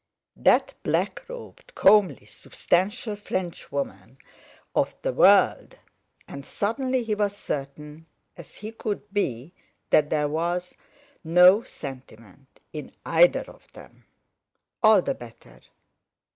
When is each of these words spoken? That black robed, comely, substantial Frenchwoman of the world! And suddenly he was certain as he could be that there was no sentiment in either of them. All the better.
That 0.35 0.73
black 0.81 1.29
robed, 1.29 1.73
comely, 1.75 2.25
substantial 2.25 3.15
Frenchwoman 3.15 4.17
of 4.73 4.95
the 5.03 5.13
world! 5.13 5.75
And 6.27 6.43
suddenly 6.43 7.03
he 7.03 7.13
was 7.13 7.37
certain 7.37 8.07
as 8.35 8.55
he 8.55 8.71
could 8.71 9.13
be 9.13 9.53
that 9.91 10.09
there 10.09 10.27
was 10.27 10.73
no 11.23 11.61
sentiment 11.61 12.59
in 12.73 12.95
either 13.05 13.41
of 13.47 13.71
them. 13.73 14.07
All 14.81 15.03
the 15.03 15.13
better. 15.13 15.59